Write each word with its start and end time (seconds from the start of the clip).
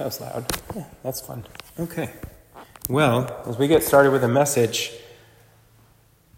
that 0.00 0.06
was 0.06 0.20
loud. 0.22 0.46
Yeah, 0.74 0.84
that's 1.02 1.20
fun. 1.20 1.44
Okay. 1.78 2.10
Well, 2.88 3.42
as 3.46 3.58
we 3.58 3.68
get 3.68 3.82
started 3.82 4.12
with 4.12 4.24
a 4.24 4.28
message, 4.28 4.92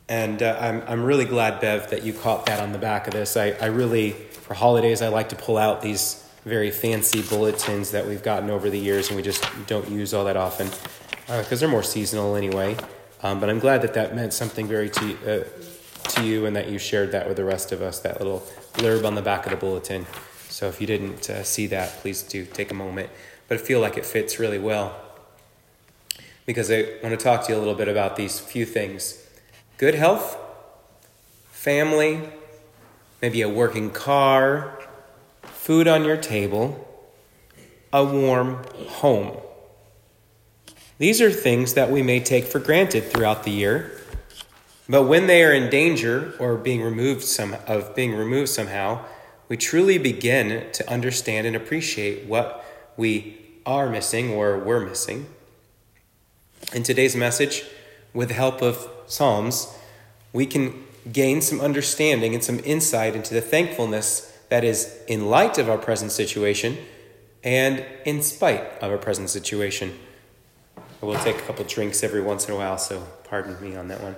and 0.08 0.42
uh, 0.42 0.58
I'm, 0.60 0.82
I'm 0.88 1.04
really 1.04 1.24
glad, 1.24 1.60
Bev, 1.60 1.88
that 1.90 2.02
you 2.02 2.12
caught 2.12 2.46
that 2.46 2.58
on 2.58 2.72
the 2.72 2.78
back 2.78 3.06
of 3.06 3.12
this. 3.12 3.36
I, 3.36 3.52
I 3.60 3.66
really, 3.66 4.10
for 4.10 4.54
holidays, 4.54 5.00
I 5.00 5.08
like 5.08 5.28
to 5.28 5.36
pull 5.36 5.58
out 5.58 5.80
these 5.80 6.28
very 6.44 6.72
fancy 6.72 7.22
bulletins 7.22 7.92
that 7.92 8.04
we've 8.04 8.24
gotten 8.24 8.50
over 8.50 8.68
the 8.68 8.80
years 8.80 9.06
and 9.06 9.16
we 9.16 9.22
just 9.22 9.46
don't 9.68 9.88
use 9.88 10.12
all 10.12 10.24
that 10.24 10.36
often 10.36 10.66
because 11.28 11.52
uh, 11.52 11.56
they're 11.56 11.68
more 11.68 11.84
seasonal 11.84 12.34
anyway. 12.34 12.76
Um, 13.22 13.38
but 13.38 13.48
I'm 13.48 13.60
glad 13.60 13.82
that 13.82 13.94
that 13.94 14.16
meant 14.16 14.32
something 14.32 14.66
very 14.66 14.90
to, 14.90 15.44
uh, 15.44 16.08
to 16.10 16.24
you 16.24 16.46
and 16.46 16.56
that 16.56 16.68
you 16.68 16.80
shared 16.80 17.12
that 17.12 17.28
with 17.28 17.36
the 17.36 17.44
rest 17.44 17.70
of 17.70 17.80
us, 17.80 18.00
that 18.00 18.18
little 18.18 18.40
blurb 18.72 19.06
on 19.06 19.14
the 19.14 19.22
back 19.22 19.46
of 19.46 19.52
the 19.52 19.56
bulletin. 19.56 20.04
So 20.48 20.66
if 20.66 20.80
you 20.80 20.88
didn't 20.88 21.30
uh, 21.30 21.44
see 21.44 21.68
that, 21.68 21.90
please 22.00 22.22
do 22.24 22.44
take 22.44 22.72
a 22.72 22.74
moment. 22.74 23.08
But 23.52 23.60
I 23.60 23.64
feel 23.64 23.80
like 23.80 23.98
it 23.98 24.06
fits 24.06 24.38
really 24.38 24.58
well 24.58 24.98
because 26.46 26.70
I 26.70 26.86
want 27.02 27.10
to 27.10 27.18
talk 27.18 27.44
to 27.44 27.52
you 27.52 27.58
a 27.58 27.60
little 27.60 27.74
bit 27.74 27.86
about 27.86 28.16
these 28.16 28.40
few 28.40 28.64
things 28.64 29.26
good 29.76 29.94
health, 29.94 30.38
family, 31.50 32.30
maybe 33.20 33.42
a 33.42 33.50
working 33.50 33.90
car, 33.90 34.78
food 35.42 35.86
on 35.86 36.02
your 36.02 36.16
table, 36.16 37.06
a 37.92 38.02
warm 38.02 38.64
home. 38.88 39.36
These 40.96 41.20
are 41.20 41.30
things 41.30 41.74
that 41.74 41.90
we 41.90 42.02
may 42.02 42.20
take 42.20 42.46
for 42.46 42.58
granted 42.58 43.12
throughout 43.12 43.42
the 43.42 43.50
year, 43.50 44.00
but 44.88 45.02
when 45.02 45.26
they 45.26 45.44
are 45.44 45.52
in 45.52 45.68
danger 45.68 46.32
or 46.38 46.56
being 46.56 46.80
removed 46.80 47.22
some, 47.22 47.54
of 47.66 47.94
being 47.94 48.14
removed 48.14 48.48
somehow, 48.48 49.04
we 49.50 49.58
truly 49.58 49.98
begin 49.98 50.72
to 50.72 50.90
understand 50.90 51.46
and 51.46 51.54
appreciate 51.54 52.24
what 52.24 52.64
we 52.96 53.41
are 53.66 53.88
missing 53.88 54.30
or 54.32 54.58
were 54.58 54.80
missing. 54.80 55.26
In 56.74 56.82
today's 56.82 57.16
message, 57.16 57.64
with 58.14 58.28
the 58.28 58.34
help 58.34 58.62
of 58.62 58.88
Psalms, 59.06 59.74
we 60.32 60.46
can 60.46 60.84
gain 61.10 61.40
some 61.40 61.60
understanding 61.60 62.34
and 62.34 62.44
some 62.44 62.60
insight 62.64 63.14
into 63.14 63.34
the 63.34 63.40
thankfulness 63.40 64.36
that 64.48 64.64
is 64.64 64.98
in 65.08 65.28
light 65.28 65.58
of 65.58 65.68
our 65.68 65.78
present 65.78 66.12
situation 66.12 66.78
and 67.42 67.84
in 68.04 68.22
spite 68.22 68.62
of 68.80 68.90
our 68.90 68.98
present 68.98 69.30
situation. 69.30 69.98
I 71.02 71.06
will 71.06 71.16
take 71.16 71.36
a 71.36 71.42
couple 71.42 71.64
drinks 71.64 72.04
every 72.04 72.20
once 72.20 72.46
in 72.46 72.54
a 72.54 72.56
while, 72.56 72.78
so 72.78 73.02
pardon 73.24 73.60
me 73.60 73.74
on 73.74 73.88
that 73.88 74.00
one. 74.02 74.14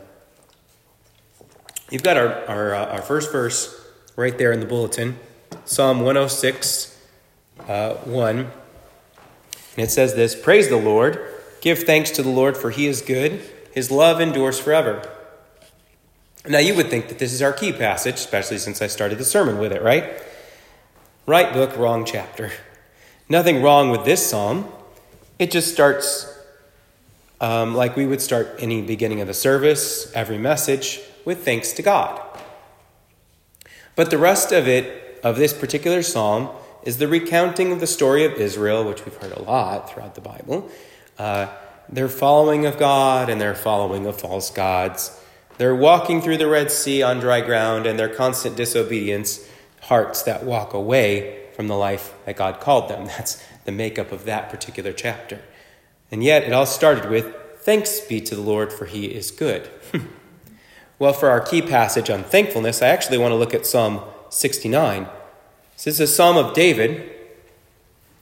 You've 1.91 2.03
got 2.03 2.17
our, 2.17 2.45
our, 2.47 2.75
uh, 2.75 2.86
our 2.97 3.03
first 3.03 3.33
verse 3.33 3.81
right 4.17 4.36
there 4.36 4.53
in 4.53 4.61
the 4.61 4.67
bulletin 4.67 5.19
Psalm 5.64 6.01
106, 6.01 6.98
uh, 7.69 7.95
1. 7.95 8.51
And 9.77 9.84
it 9.84 9.91
says 9.91 10.14
this 10.14 10.34
Praise 10.34 10.69
the 10.69 10.77
Lord, 10.77 11.20
give 11.61 11.80
thanks 11.80 12.11
to 12.12 12.22
the 12.22 12.28
Lord, 12.28 12.56
for 12.56 12.70
he 12.70 12.86
is 12.86 13.03
good, 13.03 13.42
his 13.72 13.91
love 13.91 14.20
endures 14.20 14.58
forever. 14.58 15.08
Now, 16.47 16.58
you 16.58 16.75
would 16.75 16.91
think 16.91 17.08
that 17.08 17.19
this 17.19 17.33
is 17.33 17.41
our 17.41 17.53
key 17.53 17.72
passage, 17.72 18.17
especially 18.17 18.58
since 18.58 18.83
I 18.83 18.86
started 18.86 19.19
the 19.19 19.25
sermon 19.25 19.58
with 19.58 19.72
it, 19.72 19.83
right? 19.83 20.22
Right 21.27 21.52
book, 21.55 21.77
wrong 21.78 22.05
chapter. 22.05 22.52
Nothing 23.30 23.62
wrong 23.62 23.91
with 23.91 24.05
this 24.05 24.28
psalm. 24.28 24.70
It 25.39 25.50
just 25.50 25.72
starts 25.72 26.30
um, 27.41 27.75
like 27.75 27.97
we 27.97 28.06
would 28.06 28.20
start 28.20 28.56
any 28.58 28.83
beginning 28.83 29.22
of 29.22 29.27
the 29.27 29.34
service, 29.34 30.12
every 30.12 30.36
message, 30.36 31.00
with 31.25 31.45
thanks 31.45 31.72
to 31.72 31.83
God. 31.83 32.20
But 33.97 34.11
the 34.11 34.19
rest 34.19 34.52
of 34.52 34.69
it, 34.69 35.20
of 35.25 35.36
this 35.36 35.55
particular 35.55 36.02
psalm, 36.02 36.50
is 36.84 36.98
the 36.98 37.08
recounting 37.08 37.72
of 37.72 37.80
the 37.80 37.86
story 37.86 38.24
of 38.24 38.34
Israel, 38.34 38.84
which 38.84 39.04
we've 39.04 39.16
heard 39.16 39.32
a 39.32 39.42
lot 39.42 39.90
throughout 39.90 40.14
the 40.14 40.20
Bible. 40.20 40.70
Uh, 41.18 41.48
their 41.88 42.08
following 42.08 42.66
of 42.66 42.78
God 42.78 43.28
and 43.28 43.40
their 43.40 43.54
following 43.54 44.06
of 44.06 44.20
false 44.20 44.50
gods. 44.50 45.20
They're 45.58 45.74
walking 45.74 46.20
through 46.20 46.38
the 46.38 46.48
Red 46.48 46.70
Sea 46.70 47.02
on 47.02 47.20
dry 47.20 47.40
ground 47.40 47.86
and 47.86 47.98
their 47.98 48.08
constant 48.08 48.56
disobedience, 48.56 49.48
hearts 49.83 50.23
that 50.23 50.44
walk 50.44 50.73
away 50.74 51.46
from 51.55 51.68
the 51.68 51.77
life 51.77 52.14
that 52.24 52.36
God 52.36 52.61
called 52.61 52.89
them. 52.89 53.06
That's 53.18 53.42
the 53.64 53.73
makeup 53.73 54.12
of 54.12 54.24
that 54.24 54.50
particular 54.50 54.92
chapter. 54.92 55.40
And 56.11 56.23
yet, 56.23 56.44
it 56.44 56.52
all 56.52 56.67
started 56.67 57.11
with 57.11 57.34
Thanks 57.58 58.00
be 58.00 58.20
to 58.20 58.34
the 58.34 58.42
Lord, 58.42 58.73
for 58.73 58.84
he 58.84 59.06
is 59.06 59.30
good. 59.30 59.70
Well, 60.98 61.12
for 61.12 61.28
our 61.28 61.40
key 61.40 61.61
passage 61.61 62.08
on 62.08 62.23
thankfulness, 62.23 62.80
I 62.80 62.89
actually 62.89 63.18
want 63.18 63.33
to 63.33 63.36
look 63.36 63.52
at 63.52 63.67
Psalm 63.67 64.00
69. 64.30 65.08
This 65.77 65.86
is 65.89 66.01
a 66.01 66.07
psalm 66.07 66.36
of 66.36 66.55
David, 66.55 67.11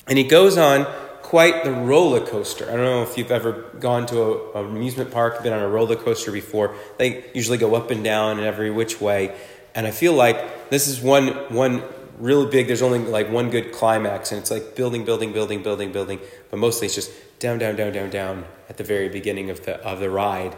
and 0.08 0.16
he 0.16 0.24
goes 0.24 0.56
on 0.56 0.86
quite 1.22 1.64
the 1.64 1.72
roller 1.72 2.20
coaster. 2.20 2.64
I 2.64 2.76
don't 2.76 2.84
know 2.84 3.02
if 3.02 3.16
you've 3.16 3.30
ever 3.30 3.70
gone 3.78 4.06
to 4.06 4.52
an 4.54 4.66
amusement 4.66 5.10
park, 5.10 5.42
been 5.42 5.52
on 5.52 5.62
a 5.62 5.68
roller 5.68 5.96
coaster 5.96 6.32
before. 6.32 6.74
They 6.98 7.24
usually 7.34 7.58
go 7.58 7.74
up 7.74 7.90
and 7.90 8.02
down 8.02 8.38
in 8.38 8.44
every 8.44 8.70
which 8.70 9.00
way. 9.00 9.34
And 9.74 9.86
I 9.86 9.90
feel 9.92 10.12
like 10.12 10.70
this 10.70 10.88
is 10.88 11.00
one, 11.00 11.28
one 11.54 11.82
really 12.18 12.50
big, 12.50 12.66
there's 12.66 12.82
only 12.82 12.98
like 12.98 13.30
one 13.30 13.50
good 13.50 13.72
climax, 13.72 14.32
and 14.32 14.40
it's 14.40 14.50
like 14.50 14.74
building, 14.74 15.04
building, 15.04 15.32
building, 15.32 15.62
building, 15.62 15.92
building. 15.92 16.20
But 16.50 16.58
mostly 16.58 16.86
it's 16.86 16.94
just 16.94 17.10
down, 17.38 17.58
down, 17.58 17.76
down, 17.76 17.92
down, 17.92 18.10
down 18.10 18.44
at 18.69 18.76
the 18.76 18.84
very 18.84 19.08
beginning 19.08 19.50
of 19.50 19.64
the, 19.64 19.76
of 19.86 20.00
the 20.00 20.10
ride. 20.10 20.56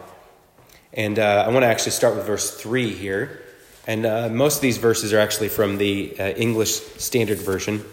And 0.91 1.19
uh, 1.19 1.45
I 1.45 1.51
want 1.51 1.63
to 1.63 1.67
actually 1.67 1.91
start 1.91 2.15
with 2.15 2.25
verse 2.25 2.55
3 2.55 2.93
here. 2.93 3.44
And 3.87 4.05
uh, 4.05 4.29
most 4.29 4.57
of 4.57 4.61
these 4.61 4.77
verses 4.77 5.13
are 5.13 5.19
actually 5.19 5.49
from 5.49 5.77
the 5.77 6.15
uh, 6.19 6.29
English 6.29 6.81
Standard 6.97 7.37
Version. 7.37 7.85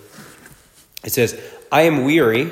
It 1.05 1.13
says, 1.13 1.41
I 1.71 1.83
am 1.83 2.05
weary 2.05 2.51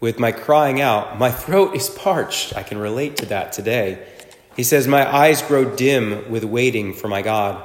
with 0.00 0.18
my 0.18 0.32
crying 0.32 0.80
out. 0.80 1.18
My 1.18 1.30
throat 1.30 1.74
is 1.74 1.88
parched. 1.90 2.56
I 2.56 2.62
can 2.62 2.78
relate 2.78 3.16
to 3.16 3.26
that 3.26 3.52
today. 3.52 4.06
He 4.54 4.62
says, 4.62 4.86
My 4.86 5.12
eyes 5.12 5.42
grow 5.42 5.74
dim 5.74 6.30
with 6.30 6.44
waiting 6.44 6.92
for 6.92 7.08
my 7.08 7.22
God. 7.22 7.62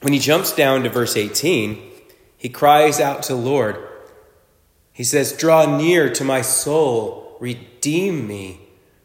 When 0.00 0.12
he 0.12 0.18
jumps 0.18 0.52
down 0.52 0.82
to 0.82 0.90
verse 0.90 1.16
18, 1.16 1.80
he 2.36 2.48
cries 2.48 2.98
out 2.98 3.22
to 3.24 3.34
the 3.34 3.40
Lord. 3.40 3.76
He 4.92 5.04
says, 5.04 5.32
Draw 5.32 5.76
near 5.78 6.12
to 6.12 6.24
my 6.24 6.42
soul, 6.42 7.36
redeem 7.40 8.26
me 8.26 8.62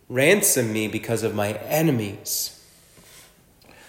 ransom 0.10 0.72
me 0.72 0.88
because 0.88 1.24
of 1.24 1.36
my 1.36 1.54
enemies. 1.54 2.57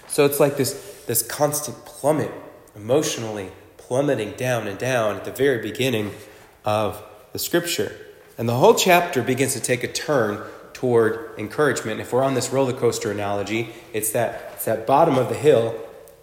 So 0.09 0.25
it's 0.25 0.41
like 0.41 0.57
this, 0.57 1.05
this 1.07 1.23
constant 1.23 1.85
plummet, 1.85 2.33
emotionally 2.75 3.53
plummeting 3.77 4.33
down 4.33 4.67
and 4.67 4.79
down 4.79 5.17
at 5.17 5.25
the 5.25 5.33
very 5.33 5.63
beginning 5.63 6.13
of 6.65 7.03
the 7.33 7.39
scripture. 7.39 7.97
And 8.37 8.49
the 8.49 8.57
whole 8.57 8.75
chapter 8.75 9.23
begins 9.23 9.55
to 9.55 9.61
take 9.61 9.83
a 9.83 9.89
turn 9.89 10.43
toward 10.73 11.31
encouragement. 11.39 12.01
If 12.01 12.13
we're 12.13 12.23
on 12.23 12.35
this 12.35 12.51
roller 12.51 12.73
coaster 12.73 13.11
analogy, 13.11 13.71
it's 13.93 14.13
that, 14.13 14.53
it's 14.55 14.65
that 14.67 14.87
bottom 14.87 15.17
of 15.17 15.29
the 15.29 15.35
hill 15.35 15.73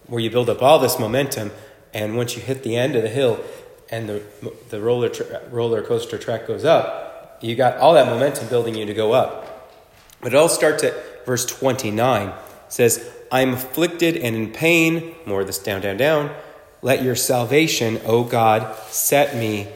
where 0.07 0.21
you 0.21 0.29
build 0.29 0.49
up 0.49 0.61
all 0.61 0.79
this 0.79 0.99
momentum, 0.99 1.51
and 1.93 2.15
once 2.15 2.35
you 2.35 2.41
hit 2.41 2.63
the 2.63 2.75
end 2.75 2.95
of 2.95 3.01
the 3.01 3.09
hill 3.09 3.43
and 3.89 4.07
the, 4.07 4.23
the 4.69 4.79
roller, 4.79 5.09
tra- 5.09 5.41
roller 5.49 5.81
coaster 5.81 6.17
track 6.17 6.47
goes 6.47 6.63
up, 6.63 7.39
you 7.41 7.55
got 7.55 7.77
all 7.77 7.93
that 7.95 8.07
momentum 8.07 8.47
building 8.47 8.75
you 8.75 8.85
to 8.85 8.93
go 8.93 9.13
up. 9.13 9.73
But 10.21 10.33
it 10.33 10.37
all 10.37 10.49
starts 10.49 10.83
at 10.83 11.25
verse 11.25 11.45
29. 11.45 12.29
It 12.29 12.35
says, 12.69 13.11
I 13.35 13.41
am 13.41 13.51
afflicted 13.51 14.15
and 14.15 14.33
in 14.33 14.53
pain. 14.53 15.13
More 15.25 15.41
of 15.41 15.47
this 15.47 15.59
down, 15.59 15.81
down, 15.81 15.97
down. 15.97 16.33
Let 16.81 17.03
your 17.03 17.15
salvation, 17.15 17.99
O 18.05 18.23
God, 18.23 18.73
set 18.85 19.35
me 19.35 19.67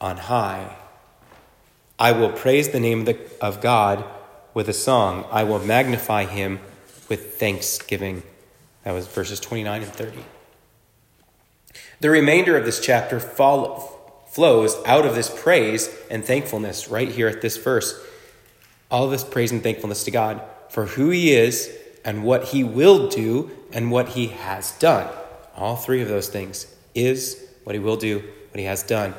on 0.00 0.16
high. 0.16 0.74
I 1.96 2.10
will 2.10 2.30
praise 2.30 2.70
the 2.70 2.80
name 2.80 3.00
of, 3.00 3.06
the, 3.06 3.18
of 3.40 3.60
God 3.60 4.04
with 4.52 4.68
a 4.68 4.72
song. 4.72 5.28
I 5.30 5.44
will 5.44 5.60
magnify 5.60 6.24
him 6.24 6.58
with 7.08 7.38
thanksgiving. 7.38 8.24
That 8.82 8.90
was 8.90 9.06
verses 9.06 9.38
29 9.38 9.84
and 9.84 9.92
30. 9.92 10.18
The 12.00 12.10
remainder 12.10 12.56
of 12.56 12.64
this 12.64 12.80
chapter 12.80 13.20
follow, 13.20 13.92
flows 14.26 14.74
out 14.86 15.06
of 15.06 15.14
this 15.14 15.30
praise 15.32 15.88
and 16.10 16.24
thankfulness 16.24 16.88
right 16.88 17.10
here 17.10 17.28
at 17.28 17.42
this 17.42 17.58
verse 17.58 18.04
all 18.90 19.08
this 19.08 19.22
praise 19.22 19.52
and 19.52 19.62
thankfulness 19.62 20.02
to 20.02 20.10
God 20.10 20.42
for 20.68 20.86
who 20.86 21.10
He 21.10 21.32
is 21.32 21.78
and 22.04 22.24
what 22.24 22.44
He 22.48 22.64
will 22.64 23.08
do 23.08 23.50
and 23.72 23.90
what 23.90 24.10
He 24.10 24.28
has 24.28 24.72
done. 24.78 25.08
All 25.56 25.76
three 25.76 26.02
of 26.02 26.08
those 26.08 26.28
things 26.28 26.66
is 26.94 27.42
what 27.64 27.74
He 27.74 27.78
will 27.78 27.96
do, 27.96 28.18
what 28.50 28.58
He 28.58 28.64
has 28.64 28.82
done. 28.82 29.14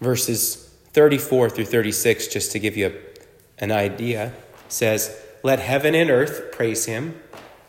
Verses 0.00 0.56
34 0.92 1.50
through 1.50 1.66
36, 1.66 2.28
just 2.28 2.52
to 2.52 2.58
give 2.58 2.76
you 2.76 2.86
a, 2.88 3.62
an 3.62 3.70
idea, 3.70 4.32
says, 4.68 5.16
Let 5.42 5.58
heaven 5.58 5.94
and 5.94 6.10
earth 6.10 6.52
praise 6.52 6.86
Him, 6.86 7.20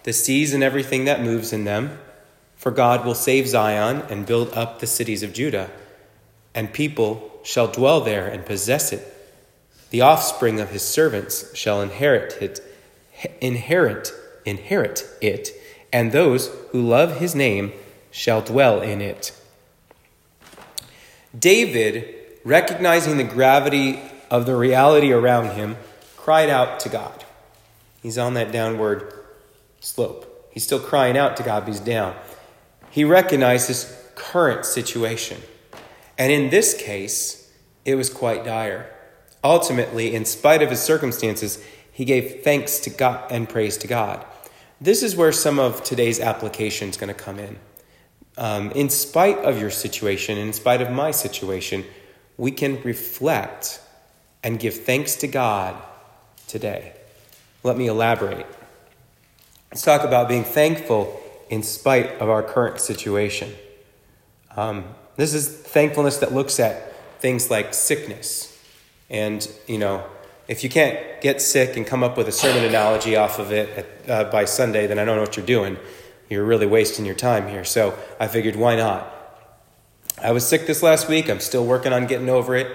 the 0.03 0.13
seas 0.13 0.53
and 0.53 0.63
everything 0.63 1.05
that 1.05 1.21
moves 1.21 1.53
in 1.53 1.65
them. 1.65 1.99
For 2.55 2.71
God 2.71 3.05
will 3.05 3.15
save 3.15 3.47
Zion 3.47 4.03
and 4.09 4.25
build 4.25 4.53
up 4.53 4.79
the 4.79 4.87
cities 4.87 5.23
of 5.23 5.33
Judah, 5.33 5.71
and 6.53 6.71
people 6.71 7.39
shall 7.43 7.67
dwell 7.67 8.01
there 8.01 8.27
and 8.27 8.45
possess 8.45 8.93
it 8.93 9.11
the 9.91 10.01
offspring 10.01 10.59
of 10.59 10.69
his 10.69 10.83
servants 10.83 11.55
shall 11.55 11.81
inherit 11.81 12.41
it, 12.41 12.61
inherit, 13.39 14.11
inherit 14.45 15.05
it, 15.21 15.49
and 15.93 16.11
those 16.11 16.49
who 16.71 16.81
love 16.81 17.19
his 17.19 17.35
name 17.35 17.73
shall 18.11 18.41
dwell 18.41 18.81
in 18.81 19.01
it. 19.01 19.37
David, 21.37 22.13
recognizing 22.43 23.17
the 23.17 23.23
gravity 23.23 23.99
of 24.29 24.45
the 24.45 24.55
reality 24.55 25.11
around 25.11 25.55
him, 25.55 25.77
cried 26.17 26.49
out 26.49 26.79
to 26.81 26.89
God. 26.89 27.25
He's 28.01 28.17
on 28.17 28.33
that 28.33 28.51
downward 28.51 29.13
slope. 29.79 30.49
He's 30.51 30.63
still 30.63 30.79
crying 30.79 31.17
out 31.17 31.37
to 31.37 31.43
God, 31.43 31.67
he's 31.67 31.79
down. 31.79 32.15
He 32.89 33.03
recognized 33.03 33.67
his 33.67 33.97
current 34.15 34.65
situation. 34.65 35.41
And 36.17 36.31
in 36.31 36.49
this 36.49 36.79
case, 36.79 37.49
it 37.85 37.95
was 37.95 38.09
quite 38.09 38.43
dire. 38.43 38.89
Ultimately, 39.43 40.13
in 40.13 40.25
spite 40.25 40.61
of 40.61 40.69
his 40.69 40.81
circumstances, 40.81 41.63
he 41.91 42.05
gave 42.05 42.43
thanks 42.43 42.79
to 42.79 42.89
God 42.89 43.31
and 43.31 43.47
praise 43.47 43.77
to 43.79 43.87
God. 43.87 44.25
This 44.79 45.03
is 45.03 45.15
where 45.15 45.31
some 45.31 45.59
of 45.59 45.83
today's 45.83 46.19
application 46.19 46.89
is 46.89 46.97
going 46.97 47.13
to 47.13 47.13
come 47.13 47.37
in. 47.37 47.59
Um, 48.37 48.71
in 48.71 48.89
spite 48.89 49.37
of 49.39 49.59
your 49.59 49.69
situation, 49.69 50.37
in 50.37 50.53
spite 50.53 50.81
of 50.81 50.89
my 50.89 51.11
situation, 51.11 51.85
we 52.37 52.51
can 52.51 52.81
reflect 52.81 53.81
and 54.43 54.59
give 54.59 54.83
thanks 54.83 55.15
to 55.17 55.27
God 55.27 55.75
today. 56.47 56.93
Let 57.63 57.77
me 57.77 57.87
elaborate. 57.87 58.47
Let's 59.69 59.83
talk 59.83 60.03
about 60.03 60.27
being 60.27 60.43
thankful 60.43 61.21
in 61.49 61.61
spite 61.61 62.19
of 62.19 62.29
our 62.29 62.41
current 62.41 62.79
situation. 62.79 63.53
Um, 64.55 64.85
this 65.17 65.33
is 65.33 65.47
thankfulness 65.47 66.17
that 66.17 66.33
looks 66.33 66.59
at 66.59 66.95
things 67.21 67.51
like 67.51 67.73
sickness. 67.73 68.57
And, 69.09 69.47
you 69.67 69.77
know, 69.77 70.05
if 70.51 70.65
you 70.65 70.69
can't 70.69 70.99
get 71.21 71.41
sick 71.41 71.77
and 71.77 71.87
come 71.87 72.03
up 72.03 72.17
with 72.17 72.27
a 72.27 72.31
sermon 72.31 72.65
analogy 72.65 73.15
off 73.15 73.39
of 73.39 73.53
it 73.53 73.69
at, 74.05 74.09
uh, 74.09 74.29
by 74.29 74.43
Sunday, 74.43 74.85
then 74.85 74.99
I 74.99 75.05
don't 75.05 75.15
know 75.15 75.21
what 75.21 75.37
you're 75.37 75.45
doing. 75.45 75.77
You're 76.29 76.43
really 76.43 76.65
wasting 76.65 77.05
your 77.05 77.15
time 77.15 77.47
here. 77.47 77.63
So 77.63 77.97
I 78.19 78.27
figured, 78.27 78.57
why 78.57 78.75
not? 78.75 79.09
I 80.21 80.33
was 80.33 80.45
sick 80.45 80.67
this 80.67 80.83
last 80.83 81.07
week. 81.07 81.29
I'm 81.29 81.39
still 81.39 81.65
working 81.65 81.93
on 81.93 82.05
getting 82.05 82.27
over 82.27 82.53
it. 82.57 82.69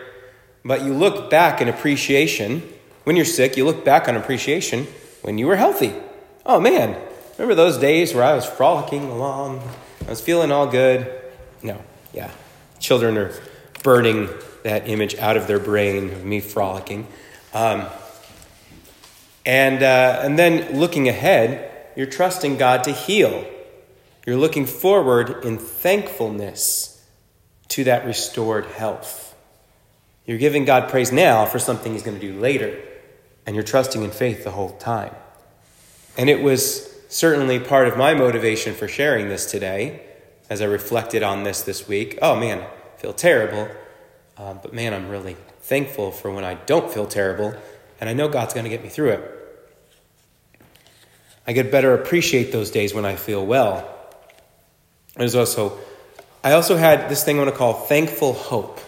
But 0.65 0.85
you 0.85 0.95
look 0.95 1.29
back 1.29 1.61
in 1.61 1.69
appreciation. 1.69 2.63
When 3.05 3.15
you're 3.15 3.27
sick, 3.27 3.59
you 3.59 3.67
look 3.67 3.85
back 3.85 4.09
on 4.09 4.17
appreciation 4.17 4.87
when 5.21 5.37
you 5.37 5.47
were 5.47 5.57
healthy. 5.57 5.93
Oh 6.47 6.59
man, 6.59 6.97
remember 7.37 7.55
those 7.55 7.77
days 7.77 8.15
where 8.15 8.25
I 8.25 8.33
was 8.33 8.47
frolicking 8.47 9.05
along? 9.05 9.61
I 10.07 10.09
was 10.09 10.23
feeling 10.23 10.51
all 10.51 10.67
good. 10.67 11.13
No, 11.63 11.83
yeah. 12.15 12.31
Children 12.81 13.19
are 13.19 13.35
burning 13.83 14.31
that 14.63 14.89
image 14.89 15.15
out 15.17 15.37
of 15.37 15.47
their 15.47 15.59
brain 15.59 16.11
of 16.11 16.25
me 16.25 16.41
frolicking. 16.41 17.07
Um, 17.57 17.87
and, 19.47 19.83
uh, 19.83 20.21
and 20.23 20.39
then 20.39 20.79
looking 20.79 21.09
ahead, 21.09 21.73
you're 21.97 22.05
trusting 22.05 22.59
God 22.59 22.85
to 22.85 22.93
heal. 22.93 23.47
You're 24.27 24.37
looking 24.37 24.67
forward 24.67 25.43
in 25.43 25.57
thankfulness 25.57 27.03
to 27.69 27.85
that 27.85 28.05
restored 28.05 28.67
health. 28.67 29.35
You're 30.27 30.37
giving 30.37 30.67
God 30.67 30.91
praise 30.91 31.11
now 31.11 31.47
for 31.47 31.59
something 31.59 31.95
He's 31.95 32.03
going 32.03 32.21
to 32.21 32.33
do 32.33 32.39
later, 32.39 32.79
and 33.47 33.57
you're 33.57 33.63
trusting 33.63 34.03
in 34.03 34.11
faith 34.11 34.45
the 34.45 34.51
whole 34.51 34.77
time. 34.77 35.15
And 36.19 36.29
it 36.29 36.43
was 36.43 36.95
certainly 37.09 37.59
part 37.59 37.89
of 37.89 37.97
my 37.97 38.13
motivation 38.13 38.75
for 38.75 38.87
sharing 38.87 39.31
this 39.31 39.51
today 39.51 40.03
as 40.51 40.61
I 40.61 40.67
reflected 40.67 41.23
on 41.23 41.45
this 41.45 41.63
this 41.63 41.89
week. 41.89 42.19
Oh 42.21 42.39
man, 42.39 42.61
I 42.61 43.01
feel 43.01 43.15
terrible, 43.15 43.67
uh, 44.37 44.53
but 44.53 44.75
man, 44.75 44.93
I'm 44.93 45.09
really 45.09 45.37
thankful 45.67 46.13
for 46.13 46.31
when 46.31 46.45
I 46.45 46.55
don't 46.55 46.89
feel 46.93 47.07
terrible, 47.07 47.53
and 48.01 48.09
I 48.09 48.13
know 48.13 48.29
God's 48.29 48.55
going 48.55 48.65
to 48.65 48.71
get 48.71 48.85
me 48.85 48.89
through 48.89 49.11
it. 49.11 49.33
I 51.45 51.53
get 51.53 51.73
better 51.73 51.93
appreciate 51.93 52.53
those 52.53 52.71
days 52.71 52.95
when 52.95 53.05
I 53.05 53.17
feel 53.17 53.45
well. 53.45 53.93
There's 55.17 55.35
also, 55.35 55.77
I 56.45 56.53
also 56.53 56.77
had 56.77 57.09
this 57.09 57.25
thing 57.25 57.37
I 57.37 57.43
want 57.43 57.51
to 57.51 57.57
call 57.57 57.73
thankful 57.73 58.33
hope. 58.33 58.79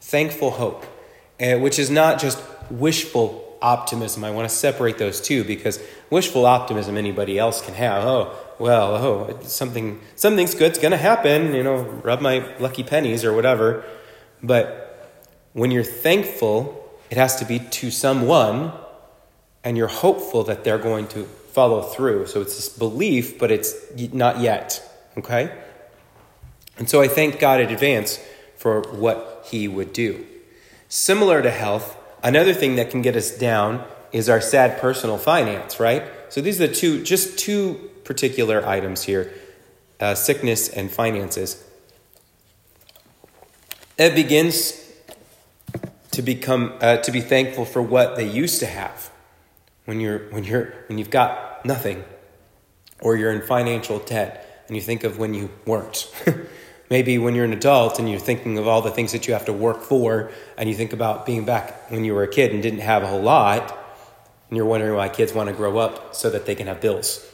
Thankful 0.00 0.50
hope, 0.50 0.86
uh, 1.40 1.58
which 1.58 1.78
is 1.78 1.90
not 1.90 2.20
just 2.20 2.42
wishful 2.70 3.58
optimism. 3.60 4.24
I 4.24 4.30
want 4.30 4.48
to 4.48 4.54
separate 4.54 4.96
those 4.96 5.20
two 5.20 5.44
because 5.44 5.78
wishful 6.08 6.46
optimism 6.46 6.96
anybody 6.96 7.38
else 7.38 7.60
can 7.62 7.74
have. 7.74 8.04
Oh, 8.04 8.34
well, 8.58 8.94
oh, 8.96 9.38
something 9.42 10.00
something's 10.14 10.54
good's 10.54 10.78
going 10.78 10.92
to 10.92 10.98
happen, 10.98 11.54
you 11.54 11.62
know, 11.62 11.82
rub 11.82 12.20
my 12.20 12.46
lucky 12.58 12.82
pennies 12.82 13.24
or 13.24 13.34
whatever. 13.34 13.84
But 14.42 14.83
when 15.54 15.70
you're 15.70 15.82
thankful, 15.84 16.84
it 17.10 17.16
has 17.16 17.36
to 17.36 17.44
be 17.44 17.60
to 17.60 17.90
someone, 17.90 18.72
and 19.62 19.78
you're 19.78 19.88
hopeful 19.88 20.42
that 20.44 20.64
they're 20.64 20.78
going 20.78 21.06
to 21.08 21.24
follow 21.24 21.80
through. 21.80 22.26
So 22.26 22.42
it's 22.42 22.56
this 22.56 22.68
belief, 22.68 23.38
but 23.38 23.50
it's 23.50 23.72
not 24.12 24.40
yet. 24.40 24.82
Okay? 25.16 25.56
And 26.76 26.90
so 26.90 27.00
I 27.00 27.08
thank 27.08 27.38
God 27.38 27.60
in 27.60 27.70
advance 27.70 28.18
for 28.56 28.82
what 28.82 29.46
He 29.48 29.68
would 29.68 29.92
do. 29.92 30.26
Similar 30.88 31.40
to 31.42 31.50
health, 31.50 31.96
another 32.22 32.52
thing 32.52 32.74
that 32.76 32.90
can 32.90 33.00
get 33.00 33.14
us 33.14 33.30
down 33.30 33.84
is 34.10 34.28
our 34.28 34.40
sad 34.40 34.80
personal 34.80 35.18
finance, 35.18 35.78
right? 35.78 36.04
So 36.30 36.40
these 36.40 36.60
are 36.60 36.66
the 36.66 36.74
two, 36.74 37.04
just 37.04 37.38
two 37.38 37.90
particular 38.02 38.66
items 38.66 39.04
here 39.04 39.32
uh, 40.00 40.14
sickness 40.16 40.68
and 40.68 40.90
finances. 40.90 41.64
It 43.96 44.16
begins 44.16 44.83
to 46.14 46.22
become 46.22 46.74
uh, 46.80 46.96
to 46.98 47.12
be 47.12 47.20
thankful 47.20 47.64
for 47.64 47.82
what 47.82 48.16
they 48.16 48.28
used 48.28 48.60
to 48.60 48.66
have. 48.66 49.10
When 49.84 50.00
you're 50.00 50.30
when 50.30 50.44
you're 50.44 50.74
when 50.88 50.98
you've 50.98 51.10
got 51.10 51.64
nothing 51.64 52.04
or 53.00 53.16
you're 53.16 53.32
in 53.32 53.42
financial 53.42 53.98
debt 53.98 54.64
and 54.66 54.76
you 54.76 54.82
think 54.82 55.04
of 55.04 55.18
when 55.18 55.34
you 55.34 55.50
weren't. 55.66 56.12
Maybe 56.90 57.18
when 57.18 57.34
you're 57.34 57.44
an 57.44 57.52
adult 57.52 57.98
and 57.98 58.10
you're 58.10 58.20
thinking 58.20 58.58
of 58.58 58.68
all 58.68 58.82
the 58.82 58.90
things 58.90 59.12
that 59.12 59.26
you 59.26 59.32
have 59.32 59.46
to 59.46 59.52
work 59.52 59.82
for 59.82 60.30
and 60.56 60.68
you 60.68 60.74
think 60.74 60.92
about 60.92 61.26
being 61.26 61.44
back 61.44 61.90
when 61.90 62.04
you 62.04 62.14
were 62.14 62.22
a 62.22 62.28
kid 62.28 62.52
and 62.52 62.62
didn't 62.62 62.80
have 62.80 63.02
a 63.02 63.06
whole 63.06 63.22
lot 63.22 63.76
and 64.48 64.56
you're 64.56 64.66
wondering 64.66 64.94
why 64.94 65.08
kids 65.08 65.32
want 65.32 65.48
to 65.48 65.54
grow 65.54 65.78
up 65.78 66.14
so 66.14 66.30
that 66.30 66.46
they 66.46 66.54
can 66.54 66.66
have 66.66 66.80
bills. 66.80 67.26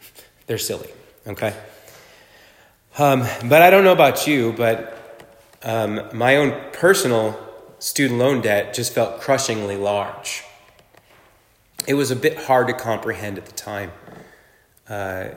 They're 0.46 0.58
silly 0.58 0.90
okay? 1.26 1.54
Um, 2.98 3.20
but 3.48 3.62
i 3.62 3.70
don't 3.70 3.84
know 3.84 3.92
about 3.92 4.26
you 4.26 4.52
but 4.52 4.92
um, 5.62 6.08
my 6.12 6.36
own 6.36 6.58
personal 6.72 7.45
student 7.78 8.18
loan 8.18 8.40
debt 8.40 8.74
just 8.74 8.92
felt 8.92 9.20
crushingly 9.20 9.76
large. 9.76 10.44
It 11.86 11.94
was 11.94 12.10
a 12.10 12.16
bit 12.16 12.36
hard 12.36 12.68
to 12.68 12.74
comprehend 12.74 13.38
at 13.38 13.46
the 13.46 13.52
time. 13.52 13.92
Uh, 14.88 15.28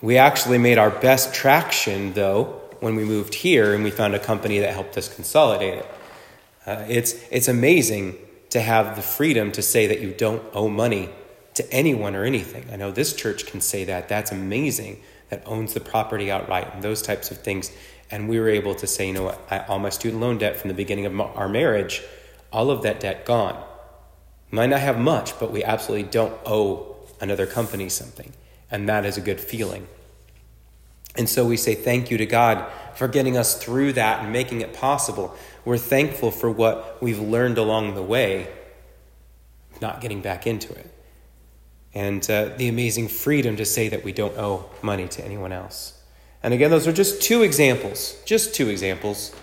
we 0.00 0.18
actually 0.18 0.58
made 0.58 0.78
our 0.78 0.90
best 0.90 1.34
traction, 1.34 2.12
though, 2.12 2.60
when 2.80 2.94
we 2.94 3.04
moved 3.04 3.34
here 3.34 3.74
and 3.74 3.82
we 3.82 3.90
found 3.90 4.14
a 4.14 4.18
company 4.18 4.58
that 4.58 4.72
helped 4.74 4.96
us 4.98 5.12
consolidate 5.12 5.78
it. 5.78 5.86
Uh, 6.66 6.84
it's, 6.88 7.14
it's 7.30 7.48
amazing 7.48 8.16
to 8.50 8.60
have 8.60 8.96
the 8.96 9.02
freedom 9.02 9.50
to 9.52 9.62
say 9.62 9.86
that 9.86 10.00
you 10.00 10.12
don't 10.12 10.42
owe 10.52 10.68
money 10.68 11.10
to 11.54 11.72
anyone 11.72 12.14
or 12.14 12.24
anything. 12.24 12.66
I 12.72 12.76
know 12.76 12.90
this 12.90 13.14
church 13.14 13.46
can 13.46 13.60
say 13.60 13.84
that. 13.84 14.08
That's 14.08 14.30
amazing. 14.30 15.00
That 15.30 15.42
owns 15.46 15.74
the 15.74 15.80
property 15.80 16.30
outright 16.30 16.74
and 16.74 16.82
those 16.82 17.00
types 17.00 17.30
of 17.30 17.38
things. 17.38 17.72
And 18.14 18.28
we 18.28 18.38
were 18.38 18.48
able 18.48 18.76
to 18.76 18.86
say, 18.86 19.08
you 19.08 19.12
know 19.12 19.24
what, 19.24 19.68
all 19.68 19.80
my 19.80 19.88
student 19.88 20.22
loan 20.22 20.38
debt 20.38 20.56
from 20.56 20.68
the 20.68 20.74
beginning 20.74 21.04
of 21.04 21.20
our 21.20 21.48
marriage, 21.48 22.00
all 22.52 22.70
of 22.70 22.82
that 22.82 23.00
debt 23.00 23.26
gone. 23.26 23.60
Might 24.52 24.70
not 24.70 24.78
have 24.78 25.00
much, 25.00 25.36
but 25.40 25.50
we 25.50 25.64
absolutely 25.64 26.08
don't 26.08 26.32
owe 26.46 26.94
another 27.20 27.44
company 27.44 27.88
something. 27.88 28.32
And 28.70 28.88
that 28.88 29.04
is 29.04 29.16
a 29.16 29.20
good 29.20 29.40
feeling. 29.40 29.88
And 31.16 31.28
so 31.28 31.44
we 31.44 31.56
say 31.56 31.74
thank 31.74 32.08
you 32.08 32.16
to 32.18 32.24
God 32.24 32.64
for 32.94 33.08
getting 33.08 33.36
us 33.36 33.60
through 33.60 33.94
that 33.94 34.22
and 34.22 34.32
making 34.32 34.60
it 34.60 34.72
possible. 34.74 35.34
We're 35.64 35.76
thankful 35.76 36.30
for 36.30 36.48
what 36.48 37.02
we've 37.02 37.18
learned 37.18 37.58
along 37.58 37.96
the 37.96 38.02
way, 38.04 38.46
not 39.80 40.00
getting 40.00 40.20
back 40.20 40.46
into 40.46 40.72
it. 40.72 40.88
And 41.92 42.22
uh, 42.30 42.50
the 42.56 42.68
amazing 42.68 43.08
freedom 43.08 43.56
to 43.56 43.64
say 43.64 43.88
that 43.88 44.04
we 44.04 44.12
don't 44.12 44.38
owe 44.38 44.70
money 44.82 45.08
to 45.08 45.24
anyone 45.24 45.50
else. 45.50 46.00
And 46.44 46.52
again, 46.52 46.70
those 46.70 46.86
are 46.86 46.92
just 46.92 47.22
two 47.22 47.42
examples, 47.42 48.20
just 48.26 48.54
two 48.54 48.68
examples 48.68 49.34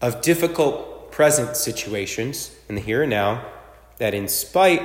of 0.00 0.20
difficult 0.22 1.12
present 1.12 1.56
situations 1.56 2.50
in 2.68 2.74
the 2.74 2.80
here 2.80 3.02
and 3.02 3.10
now 3.10 3.46
that, 3.98 4.12
in 4.12 4.26
spite, 4.26 4.82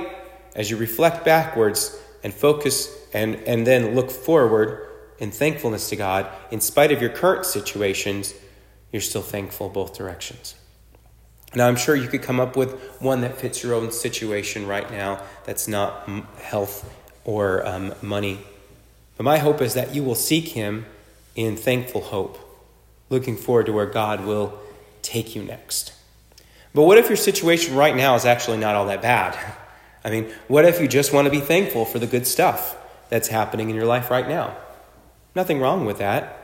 as 0.54 0.70
you 0.70 0.76
reflect 0.76 1.24
backwards 1.24 2.00
and 2.22 2.32
focus 2.32 2.88
and, 3.12 3.34
and 3.40 3.66
then 3.66 3.96
look 3.96 4.08
forward 4.08 4.86
in 5.18 5.32
thankfulness 5.32 5.88
to 5.88 5.96
God, 5.96 6.28
in 6.52 6.60
spite 6.60 6.92
of 6.92 7.00
your 7.00 7.10
current 7.10 7.44
situations, 7.44 8.34
you're 8.92 9.02
still 9.02 9.20
thankful 9.20 9.68
both 9.68 9.98
directions. 9.98 10.54
Now, 11.56 11.66
I'm 11.66 11.76
sure 11.76 11.96
you 11.96 12.06
could 12.06 12.22
come 12.22 12.38
up 12.38 12.56
with 12.56 12.80
one 13.00 13.20
that 13.22 13.36
fits 13.36 13.64
your 13.64 13.74
own 13.74 13.90
situation 13.90 14.68
right 14.68 14.88
now 14.92 15.20
that's 15.44 15.66
not 15.66 16.08
health 16.38 16.88
or 17.24 17.66
um, 17.66 17.94
money. 18.00 18.38
But 19.16 19.24
my 19.24 19.38
hope 19.38 19.60
is 19.60 19.74
that 19.74 19.92
you 19.92 20.04
will 20.04 20.14
seek 20.14 20.48
Him 20.50 20.86
in 21.34 21.56
thankful 21.56 22.00
hope, 22.00 22.38
looking 23.10 23.36
forward 23.36 23.66
to 23.66 23.72
where 23.72 23.86
God 23.86 24.24
will 24.24 24.58
take 25.02 25.34
you 25.34 25.42
next. 25.42 25.92
But 26.74 26.84
what 26.84 26.98
if 26.98 27.08
your 27.08 27.16
situation 27.16 27.74
right 27.74 27.94
now 27.94 28.14
is 28.14 28.24
actually 28.24 28.58
not 28.58 28.74
all 28.74 28.86
that 28.86 29.02
bad? 29.02 29.38
I 30.04 30.10
mean, 30.10 30.32
what 30.48 30.64
if 30.64 30.80
you 30.80 30.88
just 30.88 31.12
want 31.12 31.26
to 31.26 31.30
be 31.30 31.40
thankful 31.40 31.84
for 31.84 31.98
the 31.98 32.06
good 32.06 32.26
stuff 32.26 32.76
that's 33.08 33.28
happening 33.28 33.70
in 33.70 33.76
your 33.76 33.86
life 33.86 34.10
right 34.10 34.28
now? 34.28 34.56
Nothing 35.34 35.60
wrong 35.60 35.84
with 35.84 35.98
that. 35.98 36.38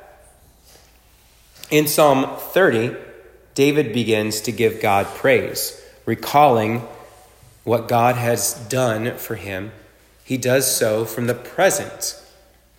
In 1.70 1.86
Psalm 1.86 2.38
30, 2.38 2.96
David 3.54 3.92
begins 3.92 4.40
to 4.42 4.52
give 4.52 4.80
God 4.80 5.06
praise, 5.06 5.82
recalling 6.06 6.82
what 7.64 7.88
God 7.88 8.14
has 8.14 8.54
done 8.68 9.16
for 9.16 9.34
him. 9.34 9.72
He 10.24 10.38
does 10.38 10.74
so 10.74 11.04
from 11.04 11.26
the 11.26 11.34
present, 11.34 12.22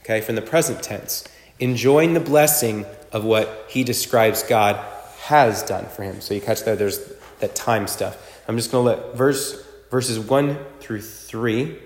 okay, 0.01 0.22
from 0.22 0.36
the 0.36 0.42
present 0.42 0.82
tense, 0.82 1.28
enjoying 1.60 2.13
the 2.13 2.20
blessing 2.20 2.86
of 3.12 3.24
what 3.24 3.66
he 3.70 3.84
describes 3.84 4.44
God 4.44 4.75
has 5.22 5.63
done 5.63 5.86
for 5.86 6.04
him. 6.04 6.22
So 6.22 6.34
you 6.34 6.42
catch 6.42 6.63
that 6.63 6.78
there's 6.78 7.13
that 7.39 7.56
time 7.56 7.88
stuff. 7.88 8.42
I'm 8.48 8.56
just 8.58 8.72
going 8.72 8.84
to 8.86 9.01
let 9.01 9.16
verse 9.16 9.66
verses 9.89 10.20
1 10.20 10.58
through 10.80 11.01
3 11.01 11.78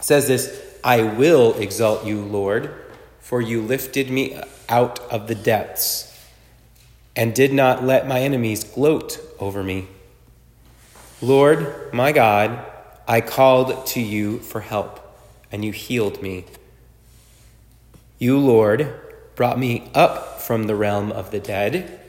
says 0.00 0.28
this, 0.28 0.64
I 0.84 1.02
will 1.02 1.54
exalt 1.58 2.06
you, 2.06 2.22
Lord, 2.22 2.72
for 3.20 3.40
you 3.40 3.60
lifted 3.60 4.10
me 4.10 4.40
out 4.68 5.00
of 5.10 5.26
the 5.26 5.34
depths 5.34 6.04
and 7.16 7.34
did 7.34 7.52
not 7.52 7.84
let 7.84 8.06
my 8.06 8.20
enemies 8.20 8.62
gloat 8.62 9.18
over 9.40 9.62
me. 9.62 9.88
Lord, 11.20 11.92
my 11.92 12.12
God, 12.12 12.64
I 13.08 13.20
called 13.20 13.86
to 13.88 14.00
you 14.00 14.38
for 14.38 14.60
help, 14.60 15.00
and 15.50 15.64
you 15.64 15.72
healed 15.72 16.22
me. 16.22 16.44
You, 18.18 18.38
Lord, 18.38 18.92
brought 19.36 19.58
me 19.58 19.90
up 19.94 20.40
from 20.40 20.64
the 20.64 20.74
realm 20.74 21.12
of 21.12 21.30
the 21.30 21.38
dead. 21.38 22.00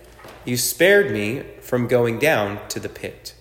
You 0.44 0.58
spared 0.58 1.12
me 1.12 1.44
from 1.62 1.88
going 1.88 2.18
down 2.18 2.68
to 2.70 2.80
the 2.80 2.90
pit. 2.90 3.36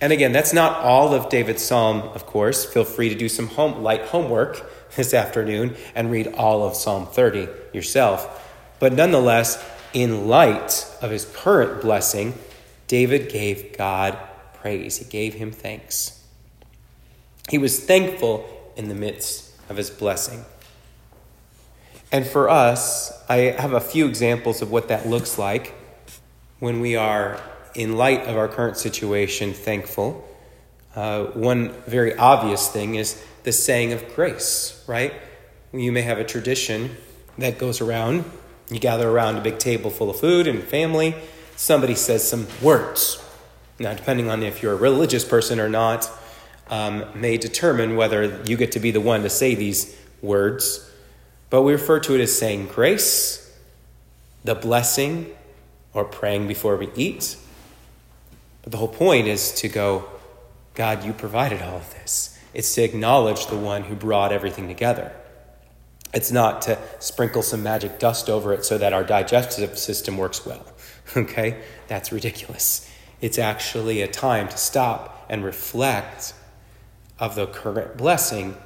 And 0.00 0.12
again, 0.12 0.32
that's 0.32 0.52
not 0.52 0.80
all 0.82 1.14
of 1.14 1.28
David's 1.28 1.64
psalm, 1.64 2.02
of 2.02 2.26
course. 2.26 2.64
Feel 2.64 2.84
free 2.84 3.08
to 3.08 3.14
do 3.14 3.28
some 3.28 3.48
home, 3.48 3.82
light 3.82 4.02
homework 4.02 4.70
this 4.96 5.12
afternoon 5.14 5.74
and 5.94 6.10
read 6.10 6.28
all 6.34 6.62
of 6.62 6.76
Psalm 6.76 7.06
30 7.06 7.48
yourself. 7.72 8.40
But 8.78 8.92
nonetheless, 8.92 9.64
in 9.92 10.28
light 10.28 10.86
of 11.00 11.10
his 11.10 11.24
current 11.24 11.80
blessing, 11.80 12.34
David 12.86 13.30
gave 13.30 13.76
God 13.76 14.18
praise. 14.54 14.98
He 14.98 15.04
gave 15.04 15.34
him 15.34 15.50
thanks. 15.50 16.20
He 17.48 17.58
was 17.58 17.82
thankful 17.84 18.48
in 18.76 18.88
the 18.88 18.94
midst 18.94 19.52
of 19.68 19.76
his 19.76 19.90
blessing. 19.90 20.44
And 22.12 22.26
for 22.26 22.48
us, 22.48 23.12
I 23.28 23.36
have 23.36 23.72
a 23.72 23.80
few 23.80 24.06
examples 24.06 24.62
of 24.62 24.70
what 24.70 24.88
that 24.88 25.08
looks 25.08 25.38
like 25.38 25.74
when 26.60 26.80
we 26.80 26.96
are, 26.96 27.40
in 27.74 27.96
light 27.96 28.26
of 28.26 28.36
our 28.36 28.48
current 28.48 28.76
situation, 28.76 29.52
thankful. 29.52 30.26
Uh, 30.94 31.24
one 31.24 31.70
very 31.86 32.16
obvious 32.16 32.68
thing 32.68 32.94
is 32.94 33.22
the 33.42 33.52
saying 33.52 33.92
of 33.92 34.14
grace, 34.14 34.84
right? 34.86 35.12
You 35.72 35.90
may 35.90 36.02
have 36.02 36.18
a 36.18 36.24
tradition 36.24 36.96
that 37.38 37.58
goes 37.58 37.80
around. 37.80 38.24
You 38.70 38.78
gather 38.78 39.08
around 39.08 39.36
a 39.36 39.40
big 39.40 39.58
table 39.58 39.90
full 39.90 40.08
of 40.08 40.18
food 40.18 40.46
and 40.46 40.62
family. 40.62 41.14
Somebody 41.56 41.94
says 41.94 42.26
some 42.26 42.46
words. 42.62 43.22
Now, 43.78 43.92
depending 43.94 44.30
on 44.30 44.42
if 44.42 44.62
you're 44.62 44.72
a 44.72 44.76
religious 44.76 45.24
person 45.24 45.58
or 45.58 45.68
not, 45.68 46.08
um, 46.70 47.04
may 47.14 47.36
determine 47.36 47.96
whether 47.96 48.40
you 48.44 48.56
get 48.56 48.72
to 48.72 48.80
be 48.80 48.90
the 48.90 49.00
one 49.00 49.22
to 49.22 49.30
say 49.30 49.54
these 49.54 49.96
words. 50.22 50.90
But 51.54 51.62
we 51.62 51.70
refer 51.70 52.00
to 52.00 52.16
it 52.16 52.20
as 52.20 52.36
saying 52.36 52.66
grace, 52.66 53.56
the 54.42 54.56
blessing, 54.56 55.30
or 55.92 56.04
praying 56.04 56.48
before 56.48 56.74
we 56.74 56.90
eat. 56.96 57.36
But 58.62 58.72
the 58.72 58.78
whole 58.78 58.88
point 58.88 59.28
is 59.28 59.52
to 59.60 59.68
go, 59.68 60.04
God, 60.74 61.04
you 61.04 61.12
provided 61.12 61.62
all 61.62 61.76
of 61.76 61.94
this. 61.94 62.36
It's 62.54 62.74
to 62.74 62.82
acknowledge 62.82 63.46
the 63.46 63.56
one 63.56 63.84
who 63.84 63.94
brought 63.94 64.32
everything 64.32 64.66
together. 64.66 65.12
It's 66.12 66.32
not 66.32 66.60
to 66.62 66.76
sprinkle 66.98 67.42
some 67.42 67.62
magic 67.62 68.00
dust 68.00 68.28
over 68.28 68.52
it 68.52 68.64
so 68.64 68.76
that 68.76 68.92
our 68.92 69.04
digestive 69.04 69.78
system 69.78 70.18
works 70.18 70.44
well. 70.44 70.66
Okay? 71.16 71.62
That's 71.86 72.10
ridiculous. 72.10 72.90
It's 73.20 73.38
actually 73.38 74.02
a 74.02 74.08
time 74.08 74.48
to 74.48 74.56
stop 74.56 75.24
and 75.28 75.44
reflect 75.44 76.34
of 77.20 77.36
the 77.36 77.46
current 77.46 77.96
blessing. 77.96 78.56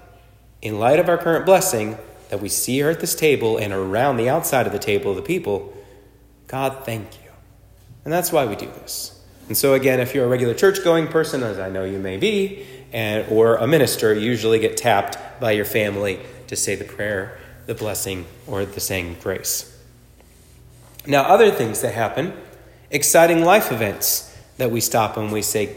In 0.63 0.79
light 0.79 0.99
of 0.99 1.11
our 1.11 1.19
current 1.19 1.45
blessing 1.45 1.99
that 2.29 2.41
we 2.41 2.49
see 2.49 2.79
her 2.81 2.91
at 2.91 3.01
this 3.01 3.15
table 3.15 3.57
and 3.57 3.73
around 3.73 4.17
the 4.17 4.29
outside 4.29 4.67
of 4.67 4.73
the 4.73 4.79
table 4.79 5.11
of 5.11 5.17
the 5.17 5.23
people, 5.23 5.75
God, 6.47 6.85
thank 6.85 7.15
you. 7.23 7.31
And 8.05 8.13
that's 8.13 8.33
why 8.33 8.47
we 8.47 8.57
do 8.57 8.67
this. 8.67 9.21
And 9.49 9.57
so, 9.57 9.75
again, 9.75 10.01
if 10.01 10.15
you're 10.15 10.25
a 10.25 10.29
regular 10.29 10.55
church 10.55 10.85
going 10.85 11.09
person, 11.09 11.43
as 11.43 11.59
I 11.59 11.71
know 11.71 11.85
you 11.85 11.99
may 11.99 12.17
be, 12.17 12.67
and, 12.93 13.27
or 13.31 13.57
a 13.57 13.67
minister, 13.67 14.15
you 14.15 14.21
usually 14.21 14.59
get 14.59 14.77
tapped 14.77 15.41
by 15.41 15.53
your 15.53 15.65
family 15.65 16.21
to 16.49 16.57
say 16.57 16.75
the 16.75 16.85
prayer, 16.85 17.39
the 17.67 17.75
blessing, 17.75 18.27
or 18.47 18.65
the 18.65 18.81
saying 18.81 19.17
grace. 19.23 19.75
Now, 21.07 21.23
other 21.23 21.51
things 21.51 21.81
that 21.81 21.95
happen, 21.95 22.35
exciting 22.91 23.43
life 23.43 23.73
events 23.73 24.37
that 24.59 24.71
we 24.71 24.81
stop 24.81 25.17
and 25.17 25.33
we 25.33 25.43
say, 25.43 25.77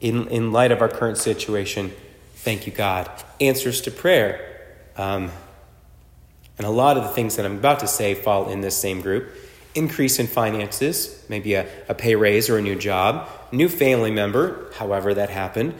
in, 0.00 0.28
in 0.28 0.52
light 0.52 0.72
of 0.72 0.80
our 0.80 0.88
current 0.88 1.18
situation, 1.18 1.92
thank 2.36 2.66
you, 2.66 2.72
God. 2.72 3.10
Answers 3.40 3.82
to 3.82 3.90
prayer. 3.90 4.66
Um, 4.96 5.30
and 6.60 6.66
a 6.66 6.70
lot 6.70 6.98
of 6.98 7.04
the 7.04 7.08
things 7.08 7.36
that 7.36 7.46
I'm 7.46 7.56
about 7.56 7.80
to 7.80 7.86
say 7.86 8.12
fall 8.12 8.50
in 8.50 8.60
this 8.60 8.76
same 8.76 9.00
group. 9.00 9.30
Increase 9.74 10.18
in 10.18 10.26
finances, 10.26 11.24
maybe 11.26 11.54
a, 11.54 11.66
a 11.88 11.94
pay 11.94 12.16
raise 12.16 12.50
or 12.50 12.58
a 12.58 12.60
new 12.60 12.76
job, 12.76 13.30
new 13.50 13.66
family 13.66 14.10
member, 14.10 14.70
however 14.74 15.14
that 15.14 15.30
happened, 15.30 15.74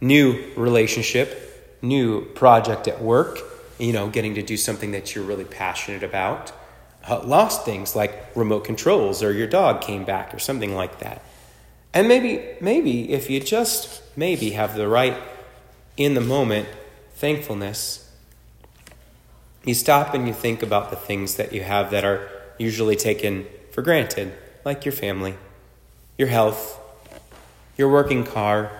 new 0.00 0.40
relationship, 0.54 1.76
new 1.82 2.26
project 2.26 2.86
at 2.86 3.02
work, 3.02 3.40
you 3.80 3.92
know, 3.92 4.08
getting 4.08 4.36
to 4.36 4.42
do 4.42 4.56
something 4.56 4.92
that 4.92 5.16
you're 5.16 5.24
really 5.24 5.44
passionate 5.44 6.04
about. 6.04 6.52
Uh, 7.08 7.20
lost 7.24 7.64
things 7.64 7.96
like 7.96 8.26
remote 8.36 8.62
controls 8.62 9.24
or 9.24 9.32
your 9.32 9.48
dog 9.48 9.80
came 9.80 10.04
back 10.04 10.32
or 10.32 10.38
something 10.38 10.76
like 10.76 11.00
that. 11.00 11.24
And 11.92 12.06
maybe, 12.06 12.54
maybe 12.60 13.10
if 13.10 13.28
you 13.28 13.40
just 13.40 14.00
maybe 14.16 14.50
have 14.50 14.76
the 14.76 14.86
right 14.86 15.16
in 15.96 16.14
the 16.14 16.20
moment 16.20 16.68
thankfulness, 17.14 18.08
you 19.64 19.74
stop 19.74 20.14
and 20.14 20.26
you 20.26 20.32
think 20.32 20.62
about 20.62 20.90
the 20.90 20.96
things 20.96 21.36
that 21.36 21.52
you 21.52 21.62
have 21.62 21.90
that 21.90 22.04
are 22.04 22.28
usually 22.58 22.96
taken 22.96 23.46
for 23.72 23.82
granted, 23.82 24.32
like 24.64 24.84
your 24.84 24.92
family, 24.92 25.34
your 26.16 26.28
health, 26.28 26.78
your 27.76 27.90
working 27.90 28.24
car, 28.24 28.70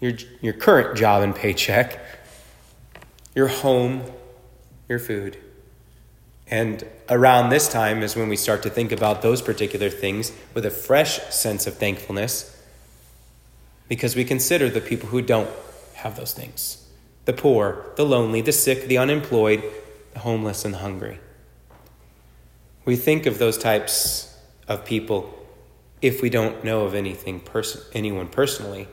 your, 0.00 0.12
your 0.40 0.52
current 0.52 0.96
job 0.96 1.22
and 1.22 1.34
paycheck, 1.34 2.00
your 3.34 3.48
home, 3.48 4.02
your 4.88 4.98
food. 4.98 5.36
And 6.48 6.86
around 7.08 7.50
this 7.50 7.68
time 7.68 8.02
is 8.02 8.14
when 8.14 8.28
we 8.28 8.36
start 8.36 8.62
to 8.62 8.70
think 8.70 8.92
about 8.92 9.20
those 9.20 9.42
particular 9.42 9.90
things 9.90 10.32
with 10.54 10.64
a 10.64 10.70
fresh 10.70 11.20
sense 11.34 11.66
of 11.66 11.76
thankfulness 11.76 12.52
because 13.88 14.14
we 14.14 14.24
consider 14.24 14.68
the 14.68 14.80
people 14.80 15.08
who 15.08 15.22
don't 15.22 15.50
have 15.94 16.16
those 16.16 16.32
things 16.32 16.85
the 17.26 17.32
poor, 17.32 17.84
the 17.96 18.04
lonely, 18.04 18.40
the 18.40 18.52
sick, 18.52 18.86
the 18.86 18.96
unemployed, 18.96 19.62
the 20.14 20.20
homeless, 20.20 20.64
and 20.64 20.76
hungry. 20.76 21.20
We 22.84 22.96
think 22.96 23.26
of 23.26 23.38
those 23.38 23.58
types 23.58 24.34
of 24.66 24.84
people 24.84 25.34
if 26.00 26.22
we 26.22 26.30
don't 26.30 26.64
know 26.64 26.84
of 26.84 26.94
anything 26.94 27.40
pers- 27.40 27.88
anyone 27.92 28.28
personally. 28.28 28.88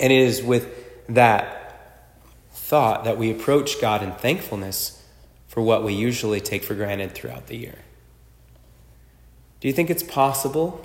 And 0.00 0.12
it 0.12 0.20
is 0.20 0.42
with 0.42 1.06
that 1.08 2.14
thought 2.50 3.04
that 3.04 3.18
we 3.18 3.30
approach 3.30 3.80
God 3.80 4.02
in 4.02 4.12
thankfulness 4.12 5.02
for 5.48 5.62
what 5.62 5.84
we 5.84 5.92
usually 5.92 6.40
take 6.40 6.64
for 6.64 6.74
granted 6.74 7.14
throughout 7.14 7.46
the 7.46 7.56
year. 7.56 7.78
Do 9.60 9.68
you 9.68 9.74
think 9.74 9.90
it's 9.90 10.02
possible? 10.02 10.84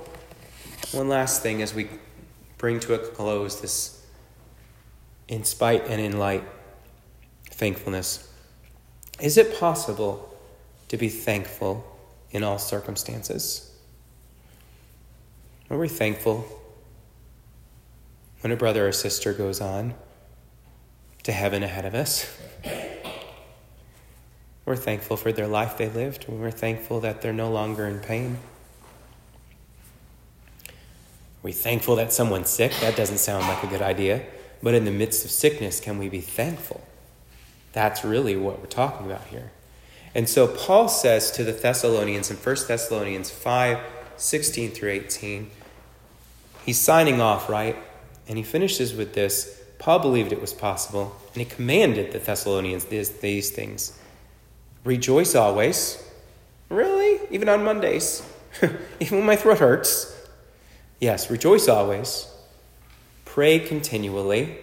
One 0.92 1.08
last 1.08 1.42
thing 1.42 1.62
as 1.62 1.74
we 1.74 1.90
bring 2.58 2.80
to 2.82 2.96
a 2.96 2.98
close 2.98 3.62
this 3.62 4.03
in 5.28 5.44
spite 5.44 5.86
and 5.88 6.02
in 6.02 6.18
light 6.18 6.44
thankfulness. 7.46 8.30
Is 9.20 9.38
it 9.38 9.60
possible 9.60 10.38
to 10.90 10.98
be 10.98 11.10
thankful 11.10 11.86
in 12.32 12.44
all 12.44 12.58
circumstances? 12.58 13.72
Are 15.70 15.78
we 15.78 15.88
thankful 15.88 16.46
when 18.42 18.52
a 18.52 18.56
brother 18.56 18.88
or 18.88 18.92
sister 18.92 19.34
goes 19.34 19.62
on 19.62 19.94
to 21.24 21.32
heaven 21.32 21.64
ahead 21.64 21.86
of 21.86 21.96
us? 21.96 22.30
We're 24.66 24.76
thankful 24.76 25.18
for 25.18 25.32
their 25.32 25.48
life 25.48 25.78
they 25.78 25.90
lived. 25.90 26.28
We're 26.28 26.52
thankful 26.52 27.02
that 27.02 27.22
they're 27.22 27.34
no 27.34 27.52
longer 27.52 27.86
in 27.86 28.00
pain. 28.00 28.38
Are 30.68 30.72
we 31.44 31.52
thankful 31.52 31.98
that 31.98 32.14
someone's 32.14 32.50
sick? 32.50 32.72
That 32.80 32.96
doesn't 32.96 33.18
sound 33.18 33.48
like 33.48 33.64
a 33.64 33.68
good 33.68 33.82
idea. 33.82 34.26
But 34.64 34.74
in 34.74 34.86
the 34.86 34.92
midst 34.92 35.26
of 35.26 35.32
sickness, 35.32 35.82
can 35.82 36.00
we 36.00 36.08
be 36.10 36.22
thankful? 36.22 36.82
That's 37.74 38.06
really 38.06 38.38
what 38.38 38.60
we're 38.60 38.68
talking 38.68 39.06
about 39.06 39.26
here. 39.26 39.52
And 40.16 40.30
so 40.30 40.48
Paul 40.48 40.88
says 40.88 41.32
to 41.32 41.44
the 41.44 41.52
Thessalonians 41.52 42.32
in 42.32 42.38
1 42.38 42.56
Thessalonians 42.68 43.30
5 43.30 43.80
16 44.16 44.72
through 44.72 44.92
18, 44.92 45.50
he's 46.66 46.80
signing 46.80 47.20
off, 47.20 47.50
right? 47.50 47.76
And 48.28 48.38
he 48.38 48.44
finishes 48.44 48.94
with 48.94 49.14
this 49.14 49.60
Paul 49.80 50.00
believed 50.00 50.32
it 50.32 50.40
was 50.40 50.54
possible, 50.54 51.14
and 51.34 51.42
he 51.42 51.46
commanded 51.46 52.14
the 52.14 52.20
Thessalonians 52.20 52.86
these, 52.86 53.10
these 53.20 53.52
things 53.52 54.00
Rejoice 54.86 55.36
always. 55.36 56.02
Really? 56.70 57.20
Even 57.32 57.50
on 57.50 57.64
Mondays? 57.64 58.22
even 59.00 59.18
when 59.18 59.26
my 59.26 59.36
throat 59.36 59.60
hurts. 59.60 60.16
Yes, 61.00 61.30
rejoice 61.30 61.68
always. 61.68 62.33
Pray 63.34 63.58
continually. 63.58 64.56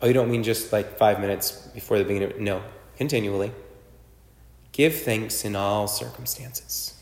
Oh, 0.00 0.06
you 0.06 0.12
don't 0.12 0.30
mean 0.30 0.44
just 0.44 0.72
like 0.72 0.96
five 0.96 1.18
minutes 1.18 1.50
before 1.74 1.98
the 1.98 2.04
beginning? 2.04 2.44
No, 2.44 2.62
continually. 2.96 3.50
Give 4.70 4.94
thanks 4.94 5.44
in 5.44 5.56
all 5.56 5.88
circumstances. 5.88 6.94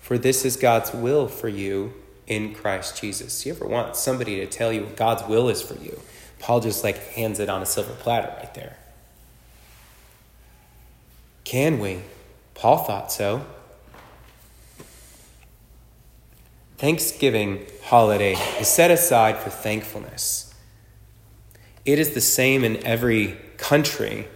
For 0.00 0.16
this 0.16 0.46
is 0.46 0.56
God's 0.56 0.90
will 0.94 1.28
for 1.28 1.48
you 1.48 1.92
in 2.26 2.54
Christ 2.54 2.98
Jesus. 2.98 3.44
You 3.44 3.52
ever 3.52 3.66
want 3.66 3.94
somebody 3.94 4.36
to 4.36 4.46
tell 4.46 4.72
you 4.72 4.84
what 4.84 4.96
God's 4.96 5.28
will 5.28 5.50
is 5.50 5.60
for 5.60 5.74
you? 5.74 6.00
Paul 6.38 6.60
just 6.60 6.82
like 6.82 6.96
hands 7.10 7.38
it 7.38 7.50
on 7.50 7.60
a 7.60 7.66
silver 7.66 7.92
platter 7.92 8.34
right 8.38 8.54
there. 8.54 8.78
Can 11.44 11.78
we? 11.78 12.00
Paul 12.54 12.78
thought 12.78 13.12
so. 13.12 13.44
Thanksgiving 16.78 17.64
holiday 17.84 18.34
is 18.60 18.68
set 18.68 18.90
aside 18.90 19.38
for 19.38 19.48
thankfulness. 19.48 20.54
It 21.86 21.98
is 21.98 22.10
the 22.10 22.20
same 22.20 22.64
in 22.64 22.84
every 22.84 23.38
country 23.56 24.28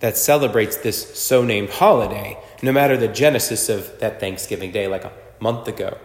that 0.00 0.18
celebrates 0.18 0.76
this 0.76 1.18
so 1.18 1.42
named 1.42 1.70
holiday, 1.70 2.36
no 2.62 2.70
matter 2.70 2.98
the 2.98 3.08
genesis 3.08 3.70
of 3.70 3.98
that 4.00 4.20
Thanksgiving 4.20 4.72
day, 4.72 4.88
like 4.88 5.04
a 5.04 5.12
month 5.40 5.68
ago. 5.68 5.96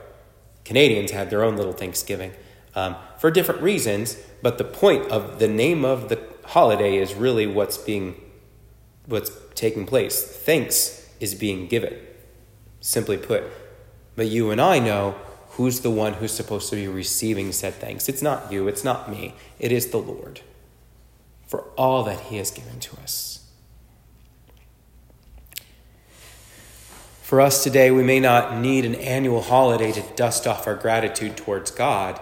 Canadians 0.64 1.12
had 1.12 1.30
their 1.30 1.44
own 1.44 1.58
little 1.58 1.74
Thanksgiving 1.74 2.32
um, 2.74 2.96
for 3.18 3.30
different 3.30 3.62
reasons, 3.62 4.18
but 4.42 4.58
the 4.58 4.64
point 4.64 5.12
of 5.12 5.40
the 5.40 5.48
name 5.48 5.84
of 5.84 6.08
the 6.08 6.22
holiday 6.46 6.98
is 6.98 7.16
really 7.16 7.48
what's 7.48 7.78
being 7.78 8.16
what's 9.08 9.32
taking 9.56 9.86
place. 9.86 10.24
Thanks 10.24 11.10
is 11.20 11.36
being 11.36 11.68
given, 11.68 11.98
simply 12.80 13.18
put. 13.18 13.44
But 14.16 14.28
you 14.28 14.52
and 14.52 14.62
I 14.62 14.80
know 14.80 15.16
who's 15.62 15.82
the 15.82 15.92
one 15.92 16.14
who's 16.14 16.32
supposed 16.32 16.72
to 16.72 16.76
be 16.76 16.88
receiving 16.88 17.52
said 17.52 17.76
thanks. 17.76 18.10
It's 18.10 18.24
not 18.24 18.52
you, 18.52 18.68
it's 18.68 18.84
not 18.84 19.12
me, 19.12 19.36
it 19.60 19.72
is 19.72 19.92
the 19.92 20.00
Lord 20.00 20.42
for 21.46 21.66
all 21.78 22.04
that 22.06 22.20
He 22.20 22.38
has 22.38 22.50
given 22.50 22.80
to 22.80 22.98
us. 23.02 23.46
For 27.22 27.40
us 27.40 27.64
today, 27.64 27.92
we 27.92 28.02
may 28.02 28.20
not 28.20 28.58
need 28.58 28.86
an 28.86 28.96
annual 28.96 29.42
holiday 29.42 29.92
to 29.92 30.02
dust 30.16 30.48
off 30.48 30.66
our 30.66 30.74
gratitude 30.74 31.38
towards 31.38 31.70
God. 31.70 32.20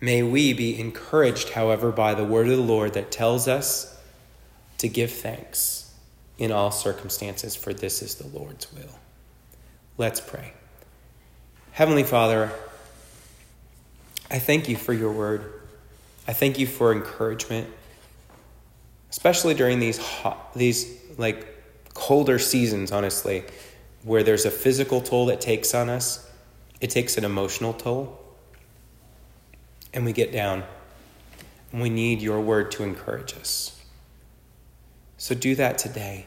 May 0.00 0.22
we 0.22 0.54
be 0.54 0.80
encouraged, 0.80 1.50
however, 1.50 1.92
by 1.92 2.14
the 2.14 2.24
word 2.24 2.48
of 2.48 2.56
the 2.56 2.62
Lord 2.62 2.94
that 2.94 3.12
tells 3.12 3.46
us 3.46 3.98
to 4.78 4.88
give 4.88 5.12
thanks 5.12 5.92
in 6.38 6.50
all 6.50 6.70
circumstances, 6.70 7.54
for 7.54 7.74
this 7.74 8.00
is 8.00 8.14
the 8.14 8.26
Lord's 8.26 8.72
will. 8.72 8.98
Let's 9.98 10.20
pray. 10.20 10.54
Heavenly 11.72 12.02
Father, 12.02 12.50
I 14.30 14.38
thank 14.38 14.68
you 14.68 14.76
for 14.76 14.92
your 14.92 15.12
word. 15.12 15.52
I 16.26 16.32
thank 16.32 16.58
you 16.58 16.66
for 16.66 16.92
encouragement, 16.92 17.68
especially 19.10 19.54
during 19.54 19.78
these 19.78 19.98
hot, 19.98 20.52
these 20.54 21.00
like 21.16 21.46
colder 21.94 22.38
seasons, 22.38 22.92
honestly, 22.92 23.44
where 24.02 24.22
there's 24.22 24.44
a 24.44 24.50
physical 24.50 25.00
toll 25.00 25.26
that 25.26 25.40
takes 25.40 25.74
on 25.74 25.88
us. 25.88 26.28
It 26.80 26.90
takes 26.90 27.16
an 27.16 27.24
emotional 27.24 27.72
toll. 27.72 28.18
And 29.92 30.04
we 30.04 30.12
get 30.12 30.32
down. 30.32 30.64
And 31.72 31.80
we 31.80 31.90
need 31.90 32.20
your 32.20 32.40
word 32.40 32.72
to 32.72 32.82
encourage 32.82 33.34
us. 33.34 33.80
So 35.18 35.34
do 35.34 35.54
that 35.54 35.78
today. 35.78 36.26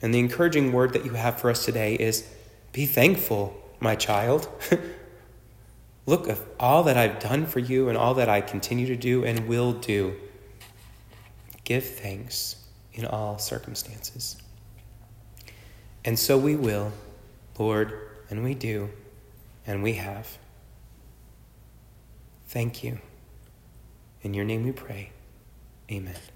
And 0.00 0.14
the 0.14 0.18
encouraging 0.18 0.72
word 0.72 0.92
that 0.92 1.04
you 1.04 1.12
have 1.12 1.40
for 1.40 1.50
us 1.50 1.64
today 1.64 1.94
is 1.94 2.28
be 2.72 2.86
thankful 2.86 3.61
my 3.82 3.94
child. 3.94 4.48
Look 6.06 6.28
at 6.28 6.38
all 6.58 6.82
that 6.84 6.96
I've 6.96 7.20
done 7.20 7.46
for 7.46 7.60
you 7.60 7.88
and 7.88 7.96
all 7.96 8.14
that 8.14 8.28
I 8.28 8.40
continue 8.40 8.86
to 8.86 8.96
do 8.96 9.24
and 9.24 9.46
will 9.46 9.72
do. 9.72 10.16
Give 11.64 11.84
thanks 11.84 12.56
in 12.92 13.06
all 13.06 13.38
circumstances. 13.38 14.36
And 16.04 16.18
so 16.18 16.36
we 16.36 16.56
will, 16.56 16.92
Lord, 17.58 17.92
and 18.28 18.42
we 18.42 18.54
do, 18.54 18.90
and 19.66 19.82
we 19.82 19.94
have. 19.94 20.38
Thank 22.48 22.82
you. 22.82 22.98
In 24.22 24.34
your 24.34 24.44
name 24.44 24.64
we 24.64 24.72
pray. 24.72 25.12
Amen. 25.90 26.31